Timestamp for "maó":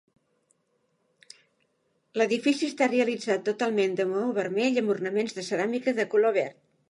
4.15-4.33